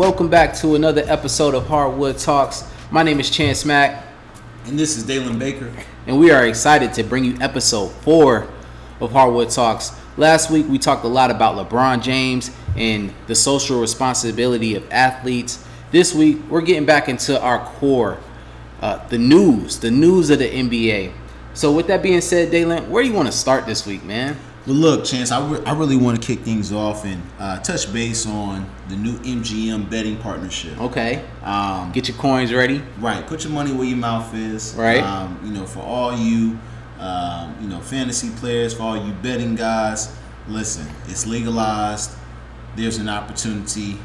[0.00, 2.64] welcome back to another episode of Hardwood Talks.
[2.90, 4.02] My name is Chance Mack,
[4.64, 5.70] And this is Dalen Baker.
[6.06, 8.48] and we are excited to bring you episode four
[8.98, 9.92] of Hardwood Talks.
[10.16, 15.62] Last week we talked a lot about LeBron James and the social responsibility of athletes.
[15.90, 18.16] This week we're getting back into our core,
[18.80, 21.12] uh, the news, the news of the NBA.
[21.52, 24.38] So with that being said, Dalen, where do you want to start this week, man?
[24.70, 27.92] But look, Chance, I, re- I really want to kick things off and uh, touch
[27.92, 30.80] base on the new MGM betting partnership.
[30.80, 32.80] Okay, Um, get your coins ready.
[33.00, 34.76] right, put your money where your mouth is.
[34.76, 35.02] Right.
[35.02, 36.56] Um, you know, for all you,
[37.00, 42.12] um, you know, fantasy players, for all you betting guys, listen, it's legalized.
[42.76, 43.98] There's an opportunity.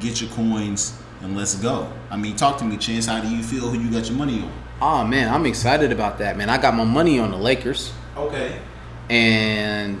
[0.00, 1.90] Get your coins and let's go.
[2.10, 3.06] I mean, talk to me, Chance.
[3.06, 3.70] How do you feel?
[3.70, 4.52] Who you got your money on?
[4.82, 6.50] Oh man, I'm excited about that, man.
[6.50, 7.90] I got my money on the Lakers.
[8.18, 8.60] Okay.
[9.08, 9.98] and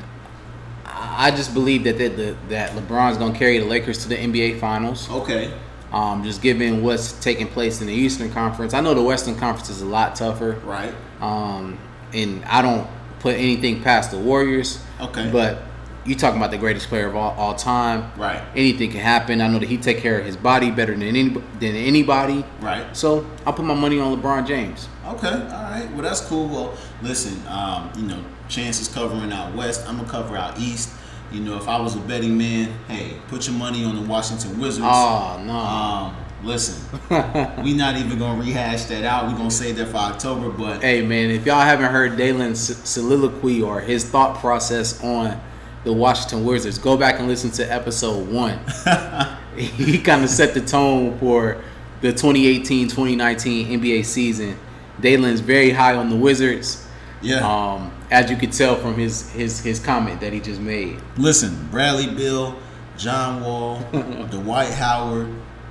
[1.20, 4.58] I just believe that that, that, that LeBron's gonna carry the Lakers to the NBA
[4.58, 5.10] Finals.
[5.10, 5.52] Okay.
[5.92, 9.68] Um, just given what's taking place in the Eastern Conference, I know the Western Conference
[9.68, 10.52] is a lot tougher.
[10.64, 10.94] Right.
[11.20, 11.78] Um,
[12.14, 14.82] and I don't put anything past the Warriors.
[14.98, 15.28] Okay.
[15.30, 15.62] But
[16.06, 18.10] you talking about the greatest player of all, all time.
[18.16, 18.42] Right.
[18.56, 19.42] Anything can happen.
[19.42, 22.46] I know that he take care of his body better than any than anybody.
[22.60, 22.96] Right.
[22.96, 24.88] So I'll put my money on LeBron James.
[25.06, 25.88] Okay, all right.
[25.92, 26.48] Well, that's cool.
[26.48, 29.86] Well, listen, um, you know, Chance is covering out west.
[29.86, 30.96] I'm gonna cover out east.
[31.32, 34.58] You know, if I was a betting man, hey, put your money on the Washington
[34.58, 34.86] Wizards.
[34.88, 35.52] Oh no.
[35.52, 36.82] Um, listen,
[37.62, 39.30] we not even gonna rehash that out.
[39.30, 40.50] We're gonna save that for October.
[40.50, 45.40] But Hey man, if y'all haven't heard Dalen's soliloquy or his thought process on
[45.84, 48.58] the Washington Wizards, go back and listen to episode one.
[49.56, 51.62] he kind of set the tone for
[52.00, 54.56] the 2018-2019 NBA season.
[55.00, 56.86] Dalen's very high on the Wizards,
[57.22, 60.98] yeah, um, as you could tell from his his his comment that he just made.
[61.16, 62.56] listen, Bradley Beal,
[62.96, 63.80] John Wall,
[64.30, 65.28] Dwight Howard,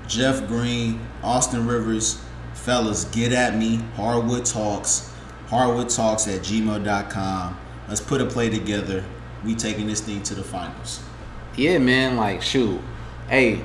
[0.08, 2.22] Jeff Green, Austin Rivers,
[2.54, 3.78] fellas, get at me.
[3.96, 5.14] Hardwood Talks,
[5.48, 7.60] Hardwood Talks at gmail.com.
[7.88, 9.04] Let's put a play together.
[9.44, 11.02] We taking this thing to the finals.
[11.56, 12.80] Yeah, man, like shoot.
[13.30, 13.62] Hey,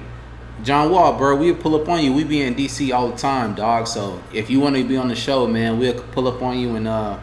[0.63, 2.13] John Wall, bro, we'll pull up on you.
[2.13, 3.87] We be in DC all the time, dog.
[3.87, 6.77] So if you want to be on the show, man, we'll pull up on you
[6.77, 7.19] and uh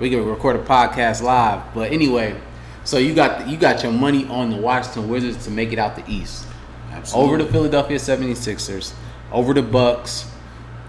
[0.00, 1.74] we can record a podcast live.
[1.74, 2.40] But anyway,
[2.84, 5.96] so you got you got your money on the Washington Wizards to make it out
[5.96, 6.46] the East.
[6.90, 7.28] Absolutely.
[7.34, 8.92] Over the Philadelphia 76ers,
[9.32, 10.30] over the Bucks,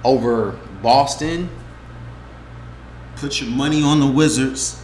[0.04, 1.50] over Boston.
[3.18, 4.82] Put your money on the Wizards.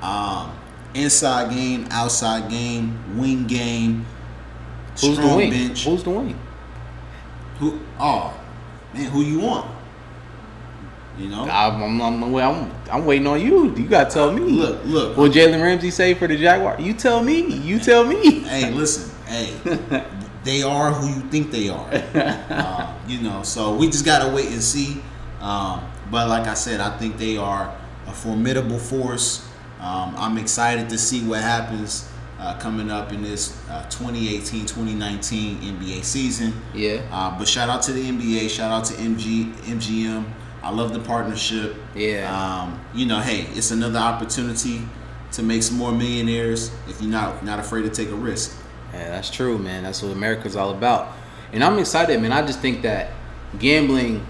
[0.00, 0.52] Um,
[0.94, 4.06] inside game, outside game, wing game,
[5.00, 5.50] Who's strong the wing?
[5.50, 5.84] bench.
[5.84, 6.38] Who's the wing?
[7.58, 7.80] Who?
[7.98, 8.38] Oh,
[8.94, 9.70] man, who you want?
[11.18, 11.42] You know.
[11.42, 13.74] I'm, I'm, I'm, I'm, I'm waiting on you.
[13.76, 14.40] You gotta tell me.
[14.40, 15.16] Look, look.
[15.16, 16.80] What Jalen Ramsey say for the Jaguar?
[16.80, 17.40] You tell me.
[17.40, 18.40] You tell me.
[18.40, 19.54] hey, listen, hey,
[20.44, 21.88] they are who you think they are.
[21.90, 25.02] Uh, you know, so we just gotta wait and see.
[25.40, 29.46] Um, but like I said, I think they are a formidable force.
[29.80, 36.04] Um, I'm excited to see what happens uh, coming up in this uh, 2018-2019 NBA
[36.04, 36.52] season.
[36.74, 37.02] Yeah.
[37.10, 40.24] Uh, but shout out to the NBA, shout out to MG MGM.
[40.62, 41.74] I love the partnership.
[41.94, 42.30] Yeah.
[42.30, 44.82] Um, you know, hey, it's another opportunity
[45.32, 48.56] to make some more millionaires if you're not not afraid to take a risk.
[48.92, 49.84] Yeah, that's true, man.
[49.84, 51.12] That's what America's all about.
[51.52, 52.32] And I'm excited, man.
[52.32, 53.12] I just think that
[53.58, 54.26] gambling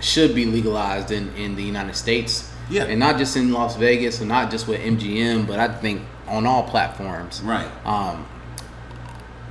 [0.00, 2.50] should be legalized in, in the United States.
[2.70, 2.84] Yeah.
[2.84, 6.46] And not just in Las Vegas and not just with MGM, but I think on
[6.46, 7.40] all platforms.
[7.42, 7.68] Right.
[7.86, 8.26] Um,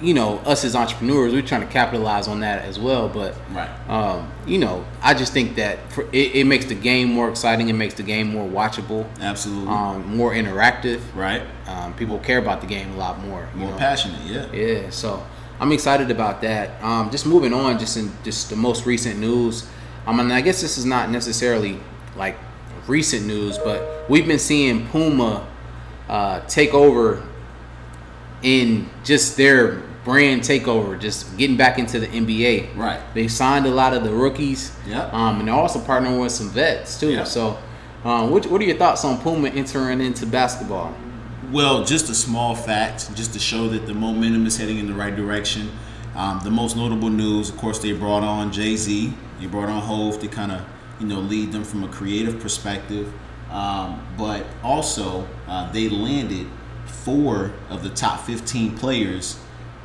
[0.01, 3.07] you know, us as entrepreneurs, we're trying to capitalize on that as well.
[3.07, 3.69] But Right.
[3.89, 7.69] um, you know, I just think that for, it, it makes the game more exciting.
[7.69, 9.67] It makes the game more watchable, Absolutely.
[9.72, 11.01] um, more interactive.
[11.16, 11.44] right.
[11.67, 13.47] Um, people care about the game a lot more.
[13.53, 13.78] you More know?
[13.78, 14.22] passionate.
[14.25, 14.51] Yeah.
[14.51, 15.23] Yeah, so
[15.59, 16.83] I'm excited about that.
[16.83, 19.69] Um, just moving on, just in just the most recent news.
[20.07, 21.79] Um, and I guess this is not necessarily
[22.18, 22.35] like
[22.88, 25.47] recent news, but we've been seeing Puma
[26.09, 27.22] uh, take over
[28.41, 32.75] in just their brand takeover, just getting back into the NBA.
[32.75, 33.01] Right.
[33.13, 34.75] They signed a lot of the rookies.
[34.88, 35.13] Yep.
[35.13, 37.12] Um, and they're also partnering with some vets too.
[37.12, 37.27] Yep.
[37.27, 37.57] So,
[38.03, 40.95] um, what, what are your thoughts on Puma entering into basketball?
[41.51, 44.94] Well, just a small fact, just to show that the momentum is heading in the
[44.94, 45.69] right direction.
[46.15, 49.13] Um, the most notable news, of course, they brought on Jay Z.
[49.39, 50.62] They brought on Hov to kind of,
[51.00, 53.12] you know, lead them from a creative perspective.
[53.50, 56.48] Um, but also, uh, they landed
[56.86, 59.40] four of the top 15 players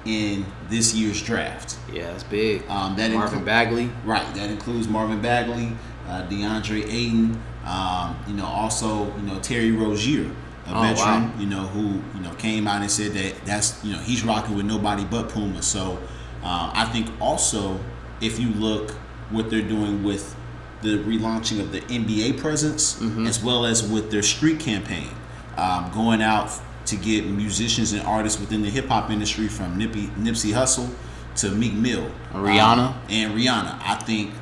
[0.06, 1.76] in this year's draft.
[1.92, 2.62] Yeah, that's big.
[2.68, 3.90] Um, that Marvin inclu- Bagley.
[4.04, 4.34] Right.
[4.34, 5.72] That includes Marvin Bagley,
[6.08, 10.30] uh, DeAndre Ayton, um, you know, also you know Terry Rozier,
[10.66, 10.96] a Oh, veteran,
[11.28, 11.32] wow.
[11.38, 14.56] you know, who you know came out and said that that's you know he's rocking
[14.56, 15.62] with nobody but Puma.
[15.62, 15.98] So
[16.44, 17.80] Uh, I think also
[18.20, 18.92] if you look
[19.30, 20.36] what they're doing with
[20.82, 25.08] the relaunching of the NBA presence, as well as with their street campaign,
[25.56, 26.50] um, going out
[26.86, 30.88] to get musicians and artists within the hip hop industry from Nippy, Nipsey Hussle
[31.36, 32.88] to Meek Mill, Rihanna.
[32.88, 33.78] um, and Rihanna.
[33.82, 34.32] I think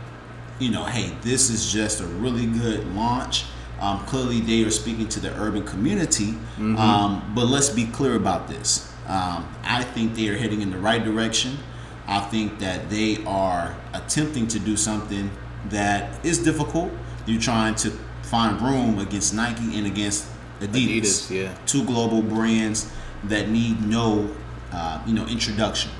[0.60, 3.44] you know, hey, this is just a really good launch.
[3.80, 8.46] Um, clearly, they are speaking to the urban community, um, but let's be clear about
[8.46, 8.90] this.
[9.08, 11.58] Um, I think they are heading in the right direction.
[12.06, 15.30] I think that they are attempting to do something
[15.70, 16.92] that is difficult.
[17.26, 17.90] You're trying to
[18.22, 20.28] find room against Nike and against
[20.60, 21.58] Adidas, Adidas, yeah.
[21.66, 22.90] two global brands
[23.24, 24.34] that need no,
[24.72, 25.90] uh, you know, introduction.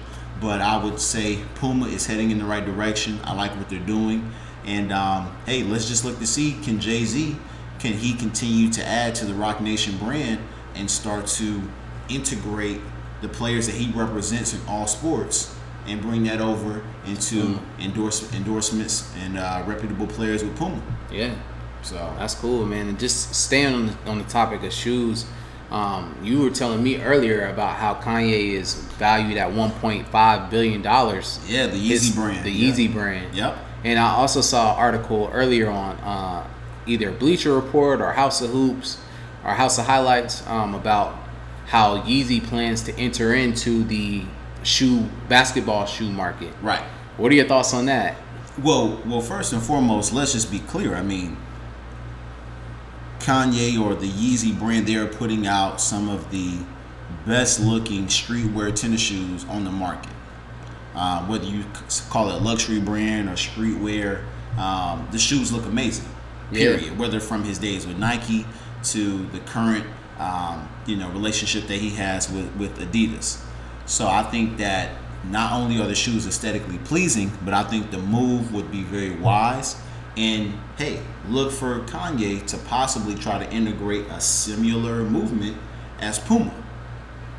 [0.40, 3.18] But I would say Puma is heading in the right direction.
[3.24, 4.32] I like what they're doing,
[4.64, 7.36] and um, hey, let's just look to see can Jay Z
[7.84, 10.40] can he continue to add to the Roc Nation brand
[10.74, 11.60] and start to
[12.08, 12.80] integrate
[13.20, 15.54] the players that he represents in all sports
[15.86, 20.80] and bring that over into endorse, endorsements and uh, reputable players with Puma.
[21.10, 21.34] Yeah.
[21.84, 22.88] So That's cool, man.
[22.88, 25.26] And just staying on the, on the topic of shoes,
[25.70, 31.40] um, you were telling me earlier about how Kanye is valued at 1.5 billion dollars.
[31.46, 32.72] yeah, the Yeezy brand, the yeah.
[32.72, 33.34] Yeezy brand.
[33.34, 33.58] Yep.
[33.84, 36.46] And I also saw an article earlier on uh,
[36.86, 38.98] either Bleacher Report or House of Hoops
[39.44, 41.16] or House of Highlights um, about
[41.66, 44.24] how Yeezy plans to enter into the
[44.62, 46.52] shoe basketball shoe market.
[46.62, 46.82] Right.
[47.16, 48.16] What are your thoughts on that?
[48.62, 50.94] Well, well, first and foremost, let's just be clear.
[50.94, 51.36] I mean,
[53.24, 56.58] Kanye or the Yeezy brand, they are putting out some of the
[57.26, 60.12] best looking streetwear tennis shoes on the market.
[60.94, 61.64] Uh, whether you
[62.10, 64.24] call it luxury brand or streetwear,
[64.58, 66.06] um, the shoes look amazing.
[66.52, 66.76] Yeah.
[66.76, 66.98] Period.
[66.98, 68.46] Whether from his days with Nike
[68.84, 69.86] to the current,
[70.18, 73.42] um, you know, relationship that he has with with Adidas.
[73.86, 74.90] So I think that
[75.24, 79.16] not only are the shoes aesthetically pleasing, but I think the move would be very
[79.16, 79.76] wise.
[80.16, 85.56] And hey, look for Kanye to possibly try to integrate a similar movement
[86.00, 86.52] as Puma.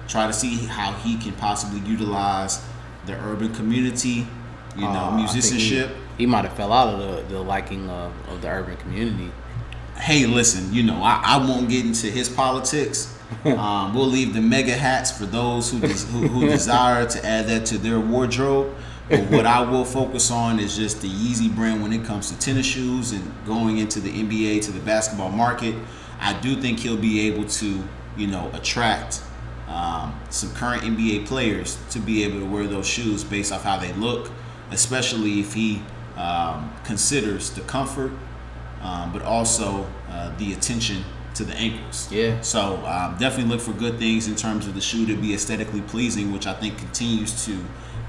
[0.08, 2.64] Try to see how he can possibly utilize
[3.06, 4.28] the urban community,
[4.76, 5.90] you know, Uh, musicianship.
[6.18, 7.00] He, he might have fell out of
[7.30, 9.32] the, the liking of, of the urban community.
[9.98, 13.12] hey, listen, you know, I, I won't get into his politics.
[13.46, 17.48] Um, we'll leave the MAGA hats for those who, des- who who desire to add
[17.48, 18.74] that to their wardrobe.
[19.10, 22.40] But what I will focus on is just the Yeezy brand when it comes to
[22.40, 25.76] tennis shoes and going into the NBA to the basketball market.
[26.20, 27.84] I do think he'll be able to,
[28.18, 29.22] you know, attract
[29.68, 33.78] um, some current NBA players to be able to wear those shoes based off how
[33.78, 34.32] they look,
[34.72, 35.82] especially if he
[36.18, 38.12] um, considers the comfort,
[38.82, 41.04] um, but also uh, the attention
[41.36, 42.12] to the ankles.
[42.12, 42.40] Yeah.
[42.42, 45.82] So um, definitely look for good things in terms of the shoe to be aesthetically
[45.82, 47.60] pleasing, which I think continues to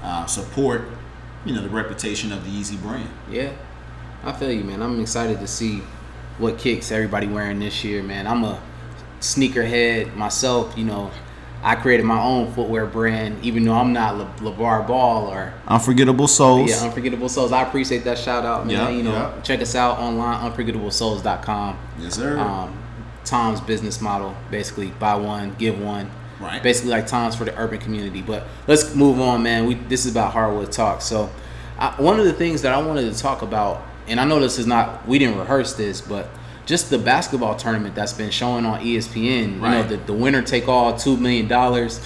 [0.03, 0.83] uh, support,
[1.45, 3.09] you know, the reputation of the Yeezy brand.
[3.29, 3.51] Yeah,
[4.23, 4.81] I feel you, man.
[4.81, 5.81] I'm excited to see
[6.37, 8.27] what kicks everybody wearing this year, man.
[8.27, 8.61] I'm a
[9.19, 10.77] sneakerhead myself.
[10.77, 11.11] You know,
[11.63, 16.27] I created my own footwear brand, even though I'm not Le- LaVar Ball or Unforgettable
[16.27, 16.69] souls.
[16.69, 17.51] yeah, Unforgettable Souls.
[17.51, 18.75] I appreciate that shout out, man.
[18.75, 19.41] Yeah, you know, yeah.
[19.41, 21.79] check us out online, unforgettableSouls.com.
[21.99, 22.37] yes, sir.
[22.37, 22.77] Um,
[23.25, 26.09] TOMS business model, basically buy one, give one.
[26.39, 26.61] Right.
[26.61, 28.21] Basically like times for the urban community.
[28.21, 29.65] But let's move on, man.
[29.65, 31.01] We this is about hardwood talk.
[31.01, 31.29] So,
[31.79, 34.59] I, one of the things that I wanted to talk about, and I know this
[34.59, 36.29] is not we didn't rehearse this, but
[36.67, 39.53] just the basketball tournament that's been showing on ESPN.
[39.55, 41.99] You know, the, the winner take all two million dollars.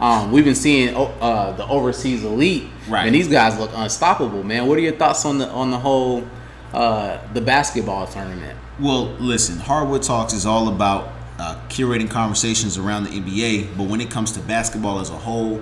[0.00, 3.06] Um, we've been seeing oh, uh, the overseas elite, Right.
[3.06, 4.66] and these guys look unstoppable, man.
[4.68, 6.24] What are your thoughts on the on the whole
[6.72, 8.56] uh, the basketball tournament?
[8.78, 14.00] Well, listen, Hardwood Talks is all about uh, curating conversations around the NBA, but when
[14.00, 15.60] it comes to basketball as a whole,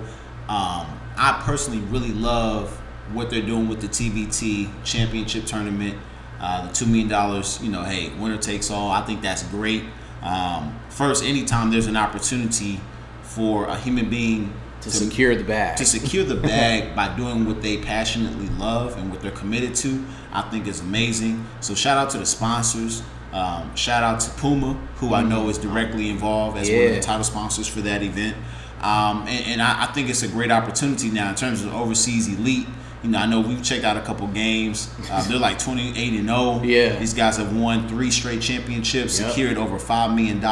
[0.49, 2.69] um, I personally really love
[3.13, 5.97] what they're doing with the TBT championship tournament.
[6.39, 8.91] Uh, the $2 million, you know, hey, winner takes all.
[8.91, 9.83] I think that's great.
[10.21, 12.79] Um, first, anytime there's an opportunity
[13.23, 15.77] for a human being To secure the bag.
[15.77, 20.03] to secure the bag by doing what they passionately love and what they're committed to,
[20.31, 21.45] I think is amazing.
[21.59, 23.01] So shout out to the sponsors.
[23.33, 27.01] Um, shout out to Puma, who I know is directly involved as one of the
[27.01, 28.35] title sponsors for that event.
[28.81, 32.27] Um, and and I, I think it's a great opportunity now in terms of overseas
[32.27, 32.67] elite.
[33.03, 34.93] You know, I know we've checked out a couple games.
[35.11, 36.61] Uh, they're like 28 and 0.
[36.63, 36.97] Yeah.
[36.97, 39.29] These guys have won three straight championships, Yep.
[39.29, 40.43] secured over $5 million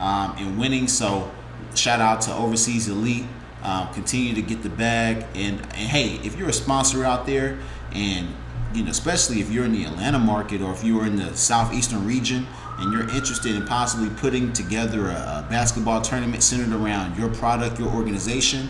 [0.00, 0.88] um, in winning.
[0.88, 1.30] So,
[1.74, 3.24] shout out to Overseas Elite.
[3.62, 5.24] Um, continue to get the bag.
[5.34, 7.58] And, and hey, if you're a sponsor out there,
[7.92, 8.28] and
[8.74, 12.06] you know, especially if you're in the Atlanta market or if you're in the southeastern
[12.06, 12.46] region
[12.78, 17.78] and you're interested in possibly putting together a, a basketball tournament centered around your product,
[17.78, 18.68] your organization,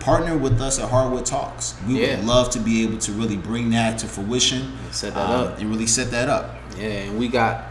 [0.00, 1.74] partner with us at Hardwood Talks.
[1.86, 2.16] We Yeah.
[2.16, 5.58] would love to be able to really bring that to fruition set that um, up.
[5.58, 6.56] and really set that up.
[6.78, 7.64] Yeah, and we got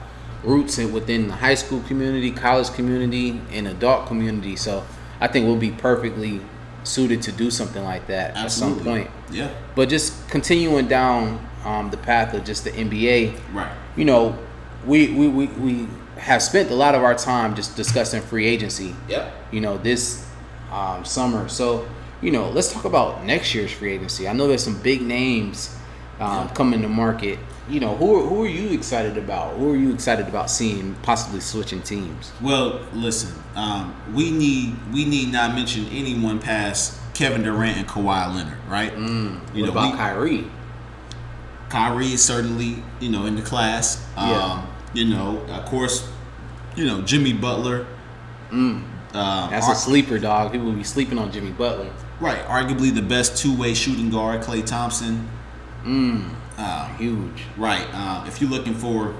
[0.43, 4.55] roots in, within the high school community, college community, and adult community.
[4.55, 4.84] So
[5.22, 6.41] I think we'll be perfectly
[6.84, 9.10] suited to do something like that at some point.
[9.32, 9.50] Yeah.
[9.75, 13.72] But just continuing down um, the path of just the NBA, Right.
[13.96, 14.38] you know,
[14.86, 15.88] we, we, we, we
[16.18, 19.34] have spent a lot of our time just discussing free agency, Yep.
[19.52, 20.25] you know, this
[20.72, 21.48] um, summer.
[21.50, 21.88] So,
[22.22, 24.28] you know, let's talk about next year's free agency.
[24.28, 25.75] I know there's some big names
[26.20, 26.54] um, Yeah.
[26.54, 27.40] coming to market.
[27.70, 29.55] You know, who are, who are you excited about?
[29.55, 32.32] Who are you excited about seeing possibly switching teams?
[32.41, 38.36] Well, listen, um, we need we need not mention anyone past Kevin Durant and Kawhi
[38.36, 38.93] Leonard, right?
[38.93, 40.48] Mm, what about we- Kyrie?
[41.70, 44.05] Kyrie is certainly, you know, in the class.
[44.17, 44.65] Um, Yeah.
[44.93, 46.08] You know, of course,
[46.75, 47.88] you know Jimmy Butler.
[48.51, 50.51] Um, That's a sleeper, dog.
[50.51, 51.89] People will be sleeping on Jimmy Butler.
[52.20, 55.27] right, arguably the best two-way shooting guard, Klay Thompson.
[56.98, 57.44] Huge.
[57.58, 57.88] Right.
[57.94, 59.14] Uh, if you're looking for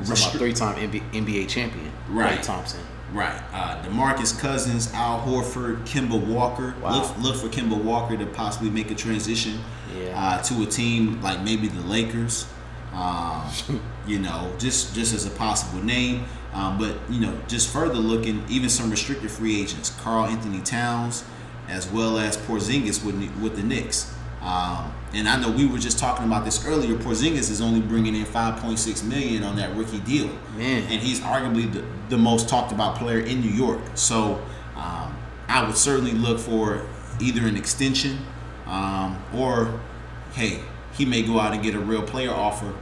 [0.00, 0.76] restri- three-time
[1.12, 2.38] NBA, champion, Right.
[2.38, 2.80] Klay Thompson.
[3.12, 3.42] Right.
[3.52, 6.74] Uh, Demarcus Cousins, Al Horford, Kemba Walker.
[6.80, 6.92] Wow.
[7.02, 9.58] Look, look for Kemba Walker to possibly make a transition
[9.98, 10.16] Yeah.
[10.38, 12.46] uh, to a team like maybe the Lakers.
[12.94, 13.42] Um,
[14.06, 16.24] you know, just just as a possible name.
[16.52, 21.22] Um, but you know, just further looking, even some restricted free agents, Karl-Anthony Towns,
[21.68, 24.12] as well as Porzingis with with the Knicks.
[24.42, 26.94] Um, and I know we were just talking about this earlier.
[26.96, 30.82] Porzingis is only bringing in 5.6 million on that rookie deal Man.
[30.84, 33.80] and he's arguably the, the most talked about player in New York.
[33.94, 34.40] So
[34.76, 35.16] um,
[35.48, 36.86] I would certainly look for
[37.20, 38.18] either an extension
[38.66, 39.80] um, or,
[40.34, 40.60] hey,
[40.92, 42.72] he may go out and get a real player offer,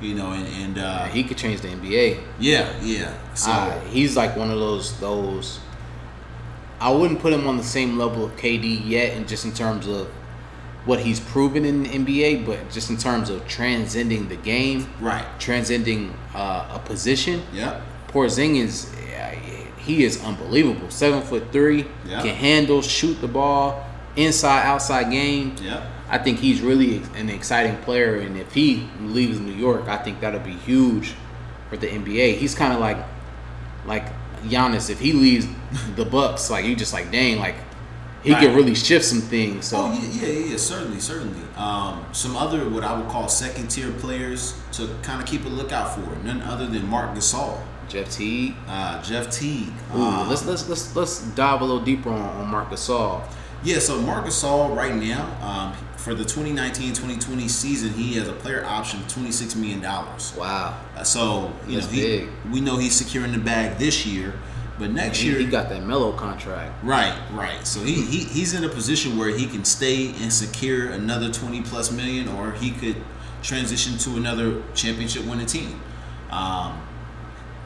[0.00, 2.20] you know, and, and uh, He could change the NBA.
[2.40, 3.14] yeah, yeah.
[3.34, 5.60] So Uh, he's like one of those those.
[6.80, 9.86] I wouldn't put him on the same level of KD yet, and just in terms
[9.86, 10.08] of
[10.86, 15.26] what he's proven in the NBA, but just in terms of transcending the game, right,
[15.38, 17.42] transcending uh, a position.
[17.52, 18.94] yeah, Porzingis,
[19.78, 20.88] he is unbelievable.
[20.90, 22.22] Seven foot three, Yeah.
[22.22, 23.84] can handle, shoot the ball,
[24.16, 25.54] inside outside game.
[25.62, 25.86] yeah.
[26.08, 30.20] I think he's really an exciting player, and if he leaves New York, I think
[30.20, 31.14] that'll be huge
[31.68, 32.36] for the NBA.
[32.36, 32.98] He's kind of like
[33.86, 34.04] like
[34.44, 34.88] Giannis.
[34.88, 35.46] If he leaves
[35.96, 37.56] the Bucks, like you just like dang, like
[38.26, 38.42] he Right.
[38.42, 39.66] could really shift some things.
[39.66, 41.40] So Oh yeah, yeah, yeah, certainly, certainly.
[41.56, 45.48] Um, some other what I would call second tier players to kind of keep a
[45.48, 48.54] lookout for, none other than Marc Gasol, Jeff Teague.
[48.68, 49.72] uh, Jeff Teague.
[49.94, 53.22] Ooh, um, let's let's let's let's dive a little deeper on, on Marc Gasol.
[53.64, 58.64] Yeah, so Marc Gasol right now, um, for the 2019-2020 season, he has a player
[58.64, 59.80] option of $26 million.
[59.82, 62.28] Wow, Uh, so, you That's know, he, big.
[62.52, 64.34] we know he's securing the bag this year,
[64.78, 65.38] but next he, year...
[65.38, 66.72] he got that mellow contract.
[66.84, 67.66] Right, right.
[67.66, 71.62] So he, he he's in a position where he can stay and secure another 20
[71.62, 72.96] plus million, or he could
[73.42, 75.80] transition to another championship winning team.
[76.30, 76.82] Um,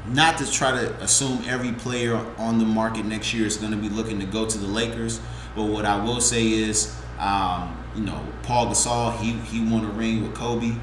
[0.08, 3.78] not to try to assume every player on the market next year is going to
[3.78, 5.20] be looking to go to the Lakers,
[5.54, 9.90] but what I will say is, um, you know, Pau Gasol, he he won a
[9.90, 10.74] ring with Kobe.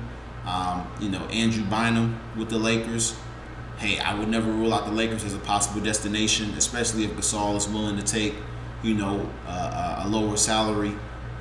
[0.45, 3.17] Um, you know, Andrew Bynum with the Lakers.
[3.77, 7.55] Hey, I would never rule out the Lakers as a possible destination, especially if Gasol
[7.57, 8.33] is willing to take,
[8.83, 10.93] you know, uh, a lower salary.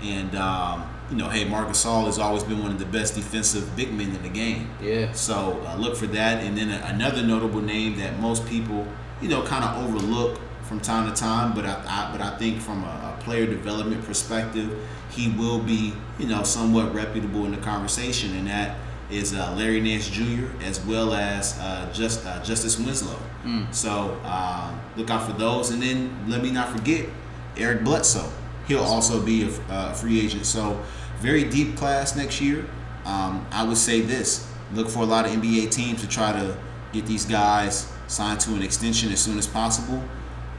[0.03, 3.75] And um, you know, hey, Marc Gasol has always been one of the best defensive
[3.77, 4.71] big men in the game.
[4.83, 5.13] Yeah.
[5.13, 6.43] So uh, look for that.
[6.43, 8.87] And then another notable name that most people,
[9.23, 12.61] you know, kind of overlook from time to time, but I, I but I think
[12.61, 14.77] from a, a player development perspective,
[15.11, 18.77] he will be, you know, somewhat reputable in the conversation, and that
[19.11, 20.47] is uh, Larry Nance Jr.
[20.63, 23.19] as well as uh, just uh, Justice Winslow.
[23.73, 27.07] So um, look out for those, and then let me not forget
[27.57, 28.31] Eric Bledsoe.
[28.67, 30.47] He'll also be a uh, free agent.
[30.47, 30.83] So
[31.21, 32.67] very deep class next year.
[33.05, 36.57] Um, I would say this: look for a lot of NBA teams to try to
[36.93, 40.03] get these guys signed to an extension as soon as possible,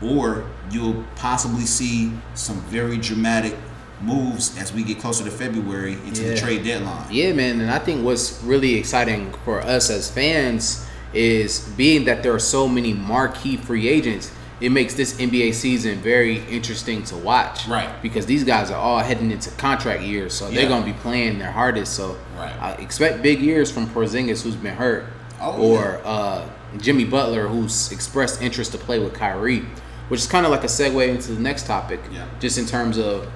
[0.02, 3.56] or you'll possibly see some very dramatic
[4.02, 6.30] moves as we get closer to February into Yeah.
[6.32, 7.06] the trade deadline.
[7.12, 12.22] Yeah, man, and I think what's really exciting for us as fans is being that
[12.24, 14.30] there are so many marquee free agents.
[14.60, 17.90] It makes this NBA season very interesting to watch, Right.
[18.02, 21.52] Because these guys are all heading into contract years, so they're gonna be playing their
[21.52, 21.94] hardest.
[21.94, 22.54] So, Right.
[22.60, 25.06] I expect big years from Porzingis, who's been hurt,
[25.40, 26.42] Oh, or uh,
[26.82, 29.64] Jimmy Butler, who's expressed interest to play with Kyrie,
[30.10, 32.24] which is kind of like a segue into the next topic, Yeah.
[32.40, 33.28] just in terms of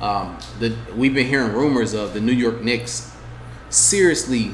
[0.00, 3.14] um, the we've been hearing rumors of the New York Knicks
[3.70, 4.52] seriously,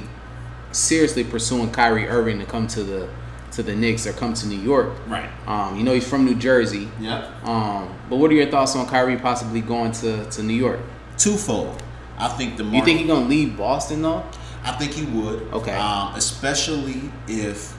[0.70, 3.08] seriously pursuing Kyrie Irving to come to the
[3.52, 4.92] to the Knicks or come to New York.
[5.06, 5.28] Right.
[5.46, 6.88] Um, you know he's from New Jersey.
[7.00, 7.46] Yep.
[7.46, 10.80] Um, but what are your thoughts on Kyrie possibly going to, to New York?
[11.18, 11.82] Twofold.
[12.18, 14.25] I think the You think he's gonna leave Boston though?
[14.64, 15.42] I think he would.
[15.52, 15.75] Okay.
[15.75, 17.76] Um, especially if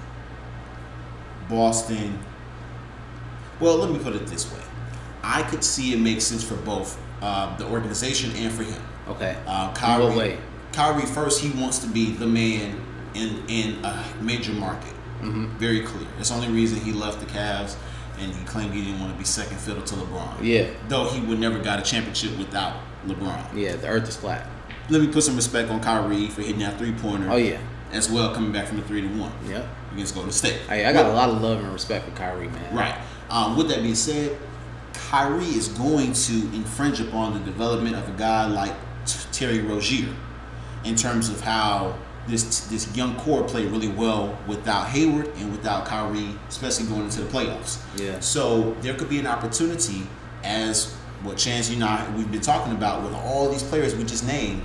[1.49, 2.19] Boston.
[3.59, 4.59] Well, let me put it this way.
[5.23, 8.81] I could see it makes sense for both uh, the organization and for him.
[9.07, 9.37] Okay.
[9.47, 10.37] Uh, Kyrie?
[10.73, 12.81] Kyrie first, he wants to be the man
[13.15, 14.93] in in a major market.
[15.21, 15.57] Mm-hmm.
[15.57, 16.07] Very clear.
[16.17, 17.75] That's the only reason he left the Cavs,
[18.19, 20.43] and he claimed he didn't want to be second fiddle to LeBron.
[20.43, 20.69] Yeah.
[20.89, 22.75] Though he would never got a championship without
[23.07, 23.55] LeBron.
[23.55, 24.47] Yeah, the Earth is flat.
[24.89, 27.29] Let me put some respect on Kyrie for hitting that three pointer.
[27.29, 27.59] Oh yeah.
[27.93, 29.65] As well, coming back from the three to one Yep.
[29.93, 30.59] against Golden State.
[30.67, 32.75] Hey, I got a lot of love and respect for Kyrie, man.
[32.75, 32.95] Right.
[33.29, 34.35] Um, with that being said,
[35.13, 38.73] Kyrie is going to infringe upon the development of a guy like
[39.31, 40.11] Terry Rozier
[40.85, 41.95] in terms of how
[42.27, 47.21] this this young core played really well without Hayward and without Kyrie, especially going into
[47.21, 47.79] the playoffs.
[47.95, 48.19] Yeah.
[48.21, 50.07] So there could be an opportunity,
[50.43, 50.91] as
[51.21, 54.25] what Chance you and I we've been talking about with all these players we just
[54.25, 54.63] named.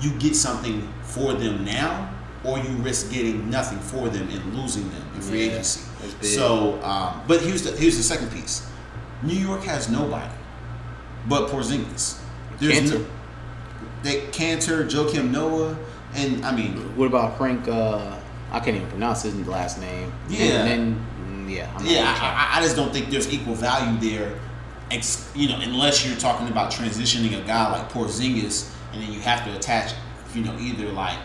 [0.00, 2.12] You get something for them now,
[2.42, 5.82] or you risk getting nothing for them and losing them in free Yeah, agency.
[6.22, 8.68] So, um, but here's the here's the second piece.
[9.22, 10.32] New York has nobody
[11.28, 12.20] but Porzingis.
[12.58, 13.00] There's Kanter.
[13.00, 13.06] no
[14.02, 15.76] they Kanter, Joakim Noah,
[16.14, 17.68] and I mean What about Frank?
[17.68, 18.16] Uh,
[18.52, 20.12] I can't even pronounce his last name.
[20.28, 20.64] Yeah.
[20.64, 21.70] And then, mm, yeah.
[21.76, 22.16] I'm Yeah.
[22.20, 24.32] I, I- I just don't think there's equal value there.
[24.90, 29.20] Ex, you know, unless you're talking about transitioning a guy like Porzingis, and then you
[29.20, 29.92] have to attach,
[30.34, 31.18] you know, either like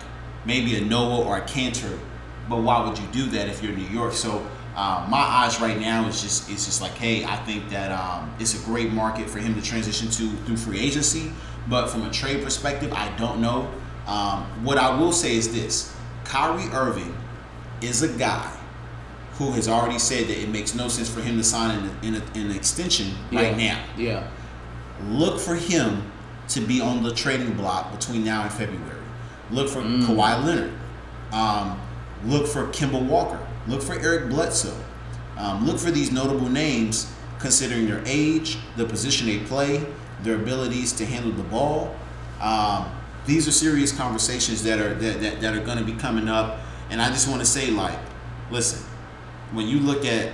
[0.45, 1.97] maybe a Noah or a Kanter.
[2.47, 4.13] But why would you do that if you're New York?
[4.13, 4.45] So
[4.75, 8.33] um, my eyes right now is just it's just like, hey, I think that um,
[8.39, 11.31] it's a great market for him to transition to through free agency.
[11.67, 13.71] But from a trade perspective, I don't know.
[14.05, 17.15] Um, what I will say is this: Kyrie Irving
[17.81, 18.51] is a guy
[19.33, 22.15] who has already said that it makes no sense for him to sign an, in
[22.15, 23.83] a, an extension right now.
[23.97, 24.27] Yeah.
[25.07, 26.09] Look for him
[26.49, 29.01] to be on the trading block between now and February.
[29.51, 30.03] Look for Mm.
[30.05, 30.71] Kawhi Leonard.
[31.33, 31.79] Um,
[32.25, 33.39] look for Kemba Walker.
[33.67, 34.77] Look for Eric Bledsoe.
[35.37, 39.85] Um, look for these notable names considering their age, the position they play,
[40.21, 41.95] their abilities to handle the ball.
[42.41, 42.89] Um,
[43.25, 46.59] these are serious conversations that are that, that, that are going to be coming up.
[46.89, 47.97] And I just want to say, like,
[48.51, 48.85] listen,
[49.51, 50.31] when you look at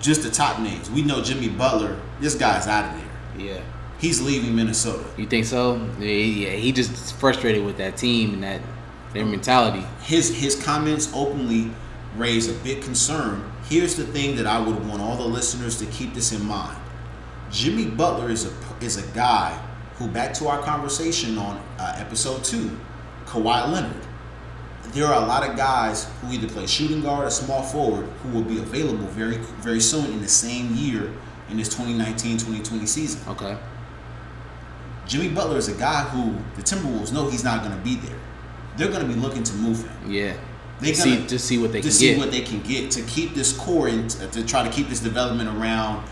[0.00, 2.00] just the top names, we know Jimmy Butler.
[2.20, 3.46] This guy's out of there.
[3.46, 3.60] Yeah.
[3.98, 5.04] He's leaving Minnesota.
[5.16, 5.76] You think so?
[5.98, 6.50] Yeah, yeah.
[6.50, 8.60] He just frustrated with that team and that
[9.12, 9.86] their mentality.
[10.02, 11.70] His his comments openly
[12.16, 13.50] raise a big concern.
[13.68, 16.78] Here's the thing that I would want all the listeners to keep this in mind.
[17.50, 19.58] Jimmy Butler is a is a guy
[19.94, 22.70] who, back to our conversation on uh, episode two,
[23.24, 24.02] Kawhi Leonard.
[24.92, 28.28] There are a lot of guys who either play shooting guard or small forward who
[28.30, 31.12] will be available very very soon in the same year
[31.50, 33.20] in this 2019-2020 season.
[33.28, 33.56] Okay.
[35.06, 38.18] Jimmy Butler is a guy who the Timberwolves know he's not going to be there.
[38.76, 40.10] They're going to be looking to move him.
[40.10, 40.36] Yeah.
[40.80, 42.18] They see gonna- to see what they to can see get.
[42.18, 45.00] what they can get to keep this core and to, to try to keep this
[45.00, 46.04] development around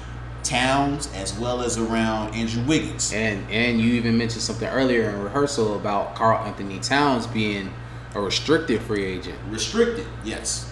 [0.42, 3.12] Towns as well as around Andrew Wiggins.
[3.14, 7.72] And and you even mentioned something earlier in rehearsal about Karl-Anthony Towns being
[8.14, 9.38] a restricted free agent.
[9.50, 10.70] Restricted, yes.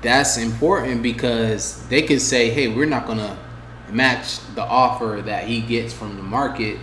[0.00, 3.36] That's important because they could say, "Hey, we're not gonna
[3.90, 6.78] match the offer that he gets from the market."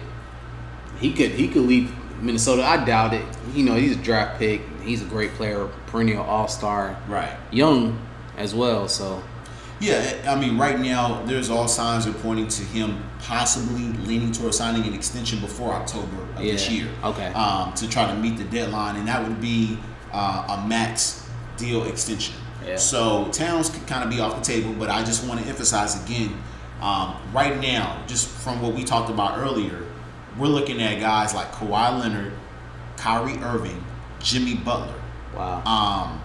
[0.99, 2.63] He could he could leave Minnesota.
[2.63, 3.25] I doubt it.
[3.53, 4.61] You know, he's a draft pick.
[4.85, 7.35] He's a great player, perennial All Star, Right.
[7.51, 7.99] young
[8.37, 8.87] as well.
[8.87, 9.21] So
[9.79, 14.57] Yeah, I mean, right now there's all signs are pointing to him possibly leaning towards
[14.57, 16.87] signing an extension before October of this year.
[17.03, 17.27] okay.
[17.33, 19.77] Um, to try to meet the deadline, and that would be
[20.13, 22.35] uh, a max deal extension.
[22.65, 22.77] Yeah.
[22.77, 26.01] So Towns could kind of be off the table, but I just want to emphasize
[26.05, 26.31] again,
[26.81, 29.81] um, right now, just from what we talked about earlier,
[30.37, 32.33] we're looking at guys like Kawhi Leonard,
[32.97, 33.83] Kyrie Irving,
[34.25, 34.99] Jimmy Butler
[35.35, 35.61] wow.
[35.65, 36.21] um,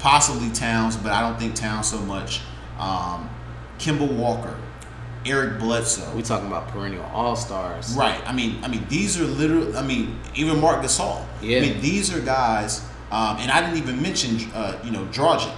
[0.00, 2.40] possibly Towns, but I don't think Towns so much.
[2.78, 3.30] Um,
[3.78, 4.56] Kemba Walker,
[5.24, 6.14] Eric Bledsoe.
[6.16, 7.94] we talking about perennial All Stars.
[7.94, 8.20] Right.
[8.28, 9.74] I mean, I mean, these are literally.
[9.76, 11.24] I mean, even Marc Gasol.
[11.40, 11.58] Yeah.
[11.58, 12.80] I mean, these are guys,
[13.12, 15.54] um, and I didn't even mention, uh, you know, Dragic.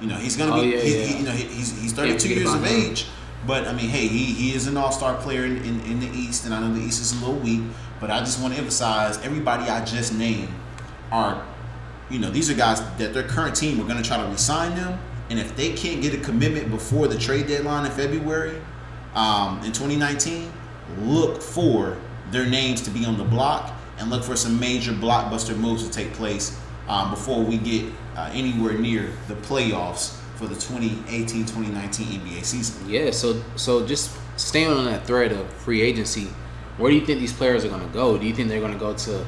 [0.00, 0.68] You know, he's gonna Oh, be.
[0.68, 1.04] yeah, he, yeah.
[1.06, 2.90] he- you know, he, he's he's 32 forget years of him.
[2.90, 3.06] age.
[3.46, 6.08] But I mean, hey, he, he is an all star player in, in, in the
[6.08, 7.62] East, and I know the East is a little weak.
[8.00, 10.48] But I just want to emphasize everybody I just named
[11.10, 11.46] are,
[12.10, 14.74] you know, these are guys that their current team are going to try to resign
[14.76, 14.98] them.
[15.28, 18.60] And if they can't get a commitment before the trade deadline in February
[19.14, 20.52] um, in 2019,
[20.98, 21.96] look for
[22.30, 25.90] their names to be on the block and look for some major blockbuster moves to
[25.90, 27.84] take place um, before we get
[28.16, 32.88] uh, anywhere near the playoffs for the 2018-2019 NBA season.
[32.88, 36.28] Yeah, so so just staying on that thread of free agency,
[36.78, 38.16] where do you think these players are going to go?
[38.16, 39.24] Do you think they're going to go to,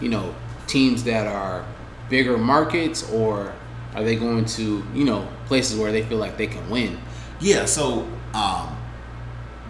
[0.00, 0.34] you know,
[0.66, 1.64] teams that are
[2.08, 3.52] bigger markets, or
[3.94, 6.98] are they going to, you know, places where they feel like they can win?
[7.40, 8.76] Yeah, so um,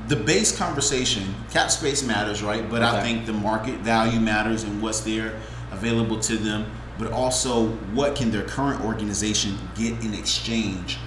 [0.08, 2.68] the base conversation, cap space matters, right?
[2.68, 5.40] But I think the market value matters and what's there
[5.72, 10.98] available to them, but also what can their current organization get in exchange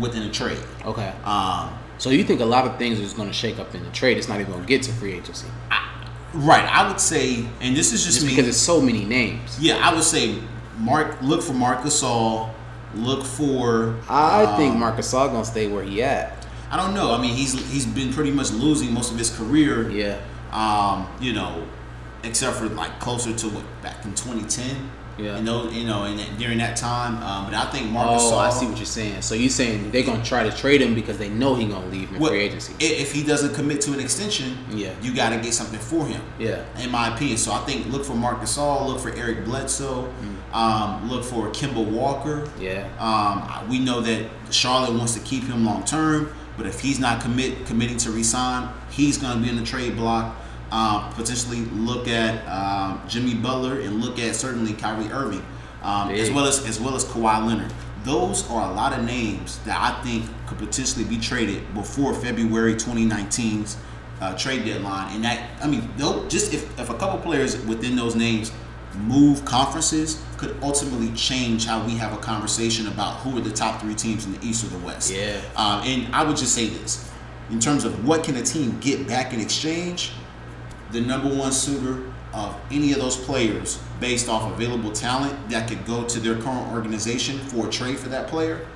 [0.00, 0.62] within a trade.
[0.84, 1.12] Okay.
[1.24, 3.90] Um, So you think a lot of things is going to shake up in the
[3.90, 4.18] trade?
[4.18, 5.46] It's not even going to get to free agency
[6.34, 8.32] right, I would say, and this is just, just me.
[8.32, 9.58] because it's so many names.
[9.60, 10.38] yeah, I would say,
[10.78, 12.50] Mark, look for Marc Gasol,
[12.94, 13.96] look for.
[14.08, 16.46] I um, think Marcus Gasol going to stay where he at.
[16.70, 17.12] I don't know.
[17.12, 19.88] I mean, he's he's been pretty much losing most of his career.
[19.90, 20.20] Yeah.
[20.50, 21.66] um, you know,
[22.24, 24.90] except for like closer to what back in 2010.
[25.18, 25.36] Yeah.
[25.38, 28.22] You know, you know, and during that time, um, but I think Marcus.
[28.24, 28.38] Oh.
[28.38, 29.22] I see what you're saying.
[29.22, 31.78] So you're saying they're going to try to trade him because they know he's to
[31.80, 32.74] leave in Well, free agency?
[32.80, 34.90] If he doesn't commit to an extension, Yeah.
[35.02, 36.20] you got to get something for him.
[36.38, 36.64] Yeah.
[36.80, 40.54] In my opinion, so I think look for Marcus All look for Eric Bledsoe, Mm.
[40.56, 42.48] um, look for Kemba Walker.
[42.58, 42.86] Yeah.
[42.98, 47.20] Um, we know that Charlotte wants to keep him long term, but if he's not
[47.20, 50.34] commit committing to resign, he's going to be in the trade block.
[50.74, 55.46] Um, potentially look at um, Jimmy Butler and look at certainly Kyrie Irving,
[55.82, 57.72] um, as well as as well as Kawhi Leonard.
[58.02, 62.74] Those are a lot of names that I think could potentially be traded before February
[62.74, 63.76] 2019's
[64.20, 65.14] uh, trade deadline.
[65.14, 68.50] And that, I mean, though, just if, if a couple players within those names
[68.98, 73.80] move conferences, could ultimately change how we have a conversation about who are the top
[73.80, 75.12] three teams in the East or the West.
[75.12, 75.40] Yeah.
[75.56, 77.10] Um, and I would just say this
[77.50, 80.12] in terms of what can a team get back in exchange,
[80.92, 85.84] the number one suitor of any of those players based off available talent that could
[85.86, 88.66] go to their current organization for a trade for that player.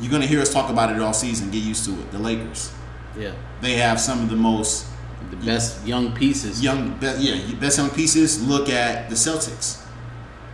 [0.00, 1.50] You're going to hear us talk about it all season.
[1.50, 2.10] Get used to it.
[2.10, 2.72] The Lakers.
[3.16, 3.32] Yeah.
[3.60, 4.86] They have some of the most
[5.30, 6.62] The best young pieces.
[6.62, 8.44] young, be, yeah, best young pieces.
[8.44, 9.84] Look at the Celtics.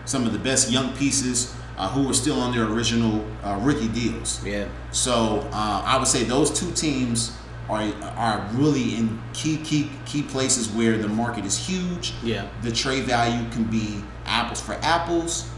[0.05, 3.89] Some of the best young pieces uh, who are still on their original uh, rookie
[3.89, 4.45] deals.
[4.45, 4.69] Yeah.
[4.91, 7.35] So uh, I would say those two teams
[7.69, 7.83] are
[8.17, 12.13] are really in key key key places where the market is huge.
[12.23, 12.49] Yeah.
[12.63, 15.49] The trade value can be apples for apples,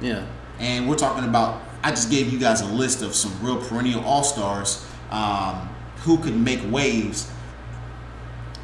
[0.00, 0.24] Yeah.
[0.58, 1.62] and we're talking about.
[1.82, 5.68] I just gave you guys a list of some real perennial all stars um,
[5.98, 7.30] who could make waves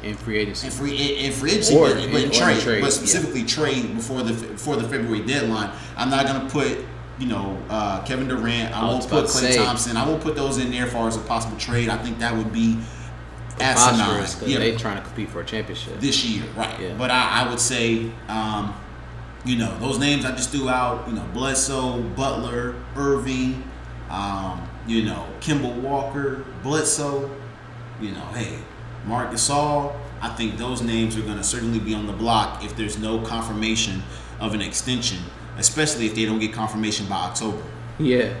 [0.01, 0.67] In free agency.
[0.67, 2.89] in free in, in free agency, Or but, in- in trade, trade, but yeah.
[2.89, 5.69] specifically trade before the before the February deadline.
[5.95, 6.79] I'm not gonna put
[7.19, 8.75] you know uh, Kevin Durant.
[8.75, 9.55] I, I won't put Klay.
[9.55, 9.97] Thompson.
[9.97, 11.89] I won't put those in there as far as a possible trade.
[11.89, 12.79] I think that would be
[13.59, 14.49] asinine.
[14.49, 15.99] Yeah, they trying to compete for a championship.
[15.99, 16.79] this year, right?
[16.79, 16.95] Yeah.
[16.97, 18.73] But I, I would say, um,
[19.45, 21.07] you know, those names I just threw out.
[21.07, 23.63] You know, Bledsoe, Butler, Irving.
[24.09, 27.29] Um, you know, Kemba Walker, Bledsoe.
[28.01, 28.59] You know, hey,
[29.05, 29.95] Marc Gasol.
[30.21, 33.19] I think those names are going to certainly be on the block if there's no
[33.19, 34.03] confirmation
[34.39, 35.19] of an extension,
[35.57, 37.61] especially if they don't get confirmation by October.
[37.99, 38.33] Yeah,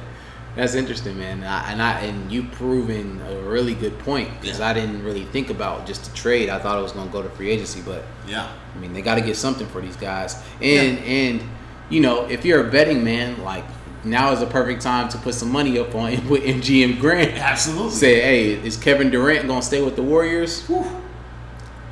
[0.55, 1.43] that's interesting, man.
[1.43, 4.69] I, and I and you proven a really good point because Yeah.
[4.69, 6.49] I didn't really think about just the trade.
[6.49, 8.47] I thought it was going to go to free agency, but Yeah.
[8.75, 10.41] I mean they got to get something for these guys.
[10.61, 11.41] And and
[11.89, 13.63] you know if you're a betting man, like
[14.05, 17.31] now is the perfect time to put some money up on with MGM Grand.
[17.37, 17.91] Absolutely.
[17.91, 20.69] Say, hey, is Kevin Durant going to stay with the Warriors?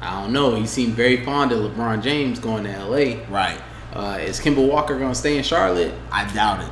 [0.02, 0.56] I don't know.
[0.56, 3.24] He seemed very fond of LeBron James going to LA.
[3.30, 3.62] Right.
[3.94, 5.94] Uh, is Kemba Walker going to stay in Charlotte?
[6.12, 6.72] I doubt it.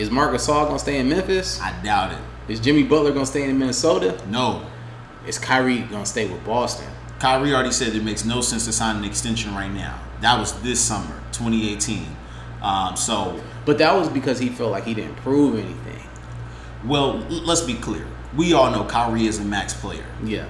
[0.00, 1.60] Is Marc Gasol going to stay in Memphis?
[1.60, 2.18] I doubt it.
[2.48, 4.20] Is Jimmy Butler going to stay in Minnesota?
[4.28, 4.64] No.
[5.26, 6.86] Is Kyrie going to stay with Boston?
[7.18, 10.00] Kyrie already said it makes no sense to sign an extension right now.
[10.20, 12.06] That was this summer, 2018.
[12.62, 16.08] Um, so, But that was because he felt like he didn't prove anything.
[16.84, 18.06] well, let's be clear.
[18.36, 20.04] We all know Kyrie is a max player.
[20.24, 20.48] Yeah.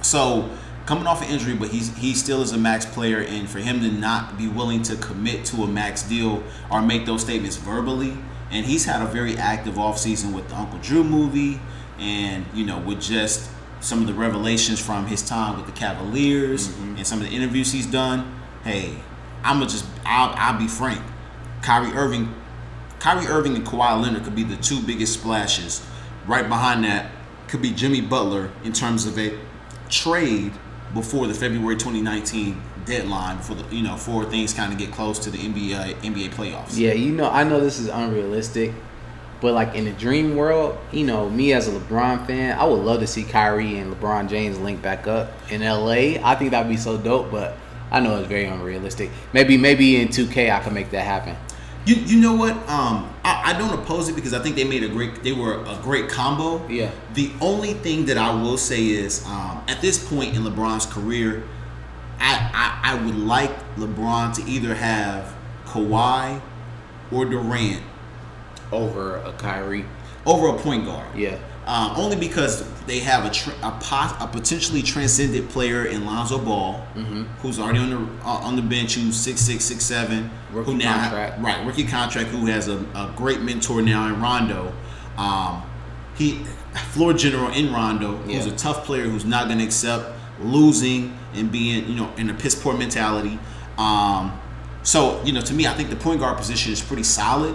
[0.00, 0.50] So,
[0.86, 3.80] coming off an injury, but he's he still is a max player, and for him
[3.80, 8.16] to not be willing to commit to a max deal or make those statements verbally,
[8.50, 11.60] and he's had a very active offseason with the Uncle Drew movie,
[11.98, 16.68] and you know with just some of the revelations from his time with the Cavaliers
[16.68, 16.96] mm-hmm.
[16.96, 18.40] and some of the interviews he's done.
[18.62, 18.94] Hey,
[19.42, 21.02] I'm gonna just I'll, I'll be frank.
[21.62, 22.34] Kyrie Irving,
[22.98, 25.86] Kyrie Irving and Kawhi Leonard could be the two biggest splashes.
[26.26, 27.10] Right behind that
[27.48, 29.38] could be Jimmy Butler in terms of a
[29.88, 30.52] trade
[30.94, 35.18] before the February 2019 deadline, before the you know, before things kind of get close
[35.20, 36.76] to the NBA NBA playoffs.
[36.76, 38.72] Yeah, you know, I know this is unrealistic,
[39.40, 42.80] but like in the dream world, you know, me as a LeBron fan, I would
[42.80, 46.20] love to see Kyrie and LeBron James link back up in LA.
[46.22, 47.56] I think that'd be so dope, but
[47.90, 49.10] I know it's very unrealistic.
[49.32, 51.36] Maybe maybe in 2K I can make that happen.
[51.84, 52.52] You you know what?
[52.68, 55.22] Um, I, I don't oppose it because I think they made a great.
[55.22, 56.66] They were a great combo.
[56.68, 56.90] Yeah.
[57.14, 61.42] The only thing that I will say is, um, at this point in LeBron's career,
[62.20, 65.34] I, I I would like LeBron to either have
[65.66, 66.40] Kawhi
[67.10, 67.82] or Durant
[68.70, 69.84] Over a Kyrie.
[70.24, 71.16] over a point guard.
[71.16, 71.36] Yeah.
[71.64, 76.38] Um, only because they have a tr- a, pos- a potentially transcendent player in Lonzo
[76.38, 77.22] Ball, Mm-hmm.
[77.40, 80.78] who's already on the uh, on the bench, who's six six six seven, Rookie who
[80.78, 81.40] now contract.
[81.40, 84.72] right rookie contract, who has a, a great mentor now in Rondo.
[85.16, 85.62] Um,
[86.16, 86.42] he
[86.90, 88.52] floor general in Rondo, who's Yeah.
[88.52, 92.34] a tough player who's not going to accept losing and being you know in a
[92.34, 93.38] piss poor mentality.
[93.78, 94.32] Um,
[94.82, 97.54] so you know, to me, I think the point guard position is pretty solid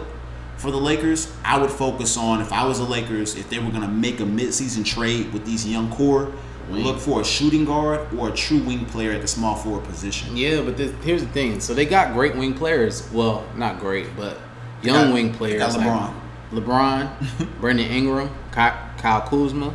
[0.58, 1.32] for the Lakers.
[1.43, 4.20] I would focus on if I was the Lakers, if they were going to make
[4.20, 6.32] a midseason trade with these young core,
[6.70, 6.84] Wing.
[6.84, 10.36] look for a shooting guard or a true wing player at the small forward position.
[10.36, 11.60] Yeah, but this, here's the thing.
[11.62, 13.10] So they got great wing players.
[13.13, 14.38] Well, not great, but
[14.82, 15.76] young got- wing they players.
[15.76, 16.13] got like
[16.52, 19.74] LeBron, Brandon Ingram, Ky- Kyle Kuzma.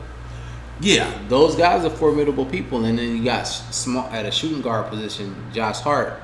[0.80, 2.84] Yeah, Those guys are formidable people.
[2.86, 6.20] And then you got small at a shooting guard position, Josh Hart,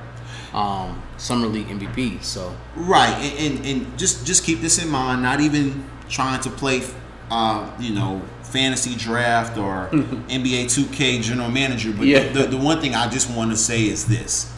[0.53, 2.23] um, summer league MVP.
[2.23, 5.21] So Right, and, and, and just just keep this in mind.
[5.21, 6.81] Not even trying to play,
[7.29, 11.91] uh, you know, fantasy draft or NBA 2K general manager.
[11.95, 12.29] But Yeah.
[12.31, 14.51] the, the one thing I just want to say is this: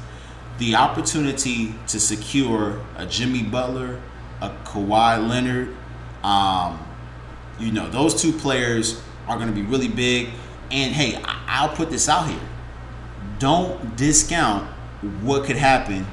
[0.59, 3.99] the opportunity to secure a Jimmy Butler,
[4.41, 5.75] a Kawhi Leonard,
[6.23, 6.79] um,
[7.59, 10.29] you know, those two players are going to be really big.
[10.71, 12.39] And hey, I'll put this out here:
[13.39, 14.69] don't discount
[15.21, 16.05] what could happen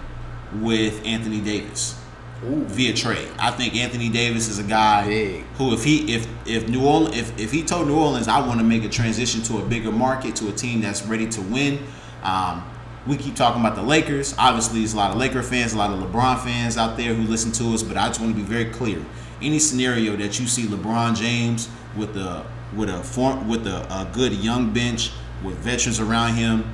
[0.61, 1.99] with Anthony Davis
[2.41, 3.29] via trade.
[3.39, 5.45] I think Anthony Davis is a guy Big.
[5.57, 8.61] who, if he if if New Orleans if, if he told New Orleans I want
[8.61, 11.81] to make a transition to a bigger market to a team that's ready to win.
[12.23, 12.65] Um,
[13.07, 14.35] we keep talking about the Lakers.
[14.39, 17.23] Obviously, there's a lot of Laker fans, a lot of LeBron fans out there who
[17.23, 17.83] listen to us.
[17.83, 19.05] But I just want to be very clear:
[19.41, 22.47] any scenario that you see LeBron James with a
[22.77, 25.11] with a form with a, a good young bench
[25.43, 26.71] with veterans around him,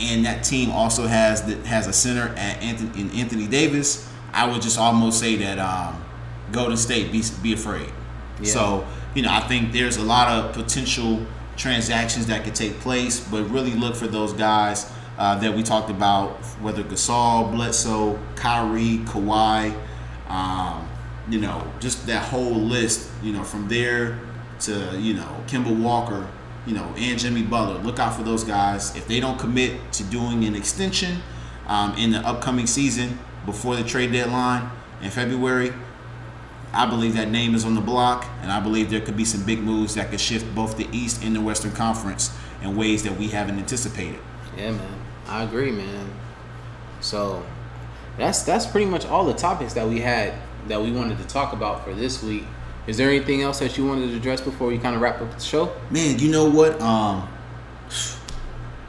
[0.00, 4.50] and that team also has that has a center at Anthony in Anthony Davis, I
[4.50, 6.04] would just almost say that um,
[6.52, 7.90] Golden State be be afraid.
[8.40, 8.50] Yeah.
[8.50, 11.24] So you know, I think there's a lot of potential
[11.56, 15.90] transactions that could take place, but really look for those guys uh, that we talked
[15.90, 19.72] about, whether Gasol, Bledsoe, Kyrie, Kawhi,
[20.28, 20.88] um,
[21.28, 23.10] you know, just that whole list.
[23.22, 24.18] You know, from there
[24.60, 26.26] to you know Kemba Walker,
[26.66, 27.80] you know, and Jimmy Butler.
[27.82, 28.94] Look out for those guys.
[28.96, 31.22] If they don't commit to doing an extension
[31.66, 34.70] um, in the upcoming season before the trade deadline
[35.02, 35.72] in February,
[36.72, 39.44] I believe that name is on the block, and I believe there could be some
[39.44, 43.16] big moves that could shift both the East and the Western Conference in ways that
[43.16, 44.18] we haven't anticipated.
[44.56, 44.98] yeah, man,
[45.28, 46.10] I agree, man.
[47.00, 47.44] So
[48.16, 50.34] that's that's pretty much all the topics that we had
[50.68, 52.44] that we wanted to talk about for this week.
[52.86, 55.32] Is there anything else that you wanted to address before we kind of wrap up
[55.32, 55.74] the show?
[55.90, 56.80] Man, you know what?
[56.80, 57.28] Um,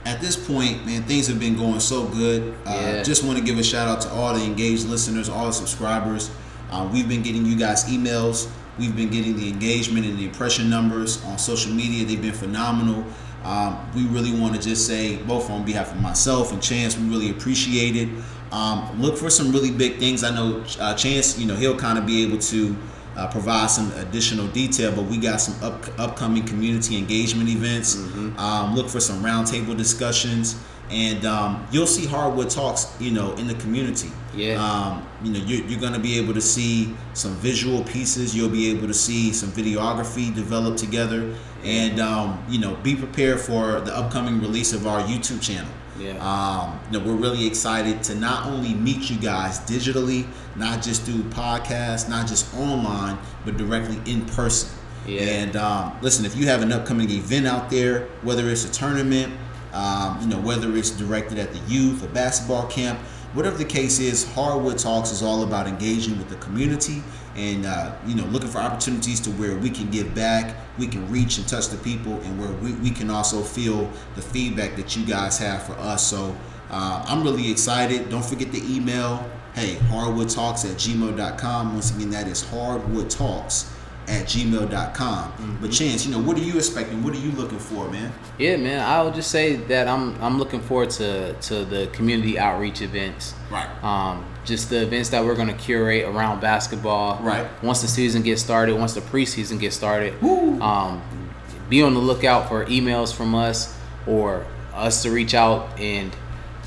[0.06, 2.56] at this point, man, things have been going so good.
[2.66, 5.54] Uh, Just want to give a shout out to all the engaged listeners, all the
[5.54, 6.30] subscribers.
[6.70, 8.50] Uh, we've been getting you guys emails.
[8.78, 12.06] We've been getting the engagement and the impression numbers on social media.
[12.06, 13.06] They've been phenomenal.
[13.44, 17.08] Um, we really want to just say, both on behalf of myself and Chance, we
[17.08, 18.10] really appreciate it.
[18.52, 20.24] Um, look for some really big things.
[20.24, 22.76] I know uh, Chance, you know, he'll kind of be able to
[23.16, 27.96] uh, provide some additional detail, but we got some up, upcoming community engagement events.
[28.38, 30.56] Um, look for some roundtable discussions,
[30.90, 34.12] and um, you'll see hardwood talks, you know, in the community.
[34.36, 34.64] Yeah.
[34.64, 38.36] Um, you know, you're, you're going to be able to see some visual pieces.
[38.36, 43.40] You'll be able to see some videography developed together, and um, you know, be prepared
[43.40, 45.72] for the upcoming release of our YouTube channel.
[45.98, 46.18] Yeah.
[46.18, 51.04] Um, you know, we're really excited to not only meet you guys digitally, not just
[51.04, 54.70] through podcasts, not just online, but directly in person.
[55.06, 55.22] Yeah.
[55.22, 59.34] And um, listen, if you have an upcoming event out there, whether it's a tournament,
[59.74, 63.00] um, you know, whether it's directed at the youth, a basketball camp,
[63.36, 67.04] whatever the case is, Hardwood Talks is all about engaging with the community
[67.36, 71.10] and uh, you know looking for opportunities to where we can give back, we can
[71.12, 74.96] reach and touch the people, and where we, we can also feel the feedback that
[74.96, 76.08] you guys have for us.
[76.08, 76.36] So
[76.70, 78.10] uh, I'm really excited.
[78.10, 79.30] Don't forget the email.
[79.54, 81.74] Hey, hardwoodtalks at gmail.com.
[81.74, 83.72] Once again, that is hardwoodtalks
[84.08, 85.58] at gmail.com.
[85.62, 87.04] But Chance, you know, what are you expecting?
[87.04, 88.12] What are you looking for, man?
[88.38, 88.82] Yeah, man.
[88.82, 93.34] I would just say that I'm I'm looking forward to to the community outreach events.
[93.50, 93.68] Right.
[93.84, 97.22] Um, just the events that we're gonna curate around basketball.
[97.22, 97.48] Right.
[97.64, 100.22] Once the season gets started, once the preseason gets started.
[100.22, 100.60] Woo.
[100.62, 101.02] Um,
[101.70, 106.16] be on the lookout for emails from us or us to reach out and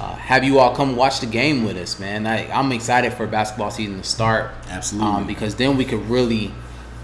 [0.00, 2.26] uh, have you all come watch the game with us, man.
[2.26, 4.52] I, I'm excited for basketball season to start.
[4.68, 5.10] Absolutely.
[5.10, 6.52] Um, because then we could really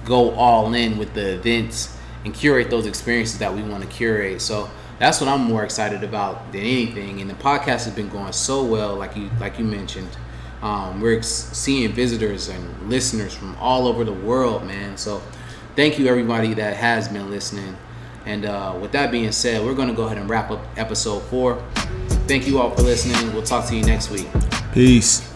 [0.05, 4.41] go all in with the events and curate those experiences that we want to curate.
[4.41, 7.21] So that's what I'm more excited about than anything.
[7.21, 10.17] And the podcast has been going so well, like you like you mentioned.
[10.63, 14.97] Um, we're ex- seeing visitors and listeners from all over the world, man.
[14.97, 15.21] So
[15.77, 17.77] thank you everybody that has been listening.
[18.25, 21.21] And uh, with that being said, we're going to go ahead and wrap up episode
[21.25, 21.63] four.
[22.27, 23.35] Thank you all for listening.
[23.35, 24.29] We'll talk to you next week.
[24.73, 25.34] Peace.